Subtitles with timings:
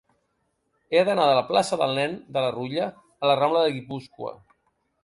[0.95, 4.39] He d'anar de la plaça del Nen de la Rutlla a la rambla de Guipúscoa.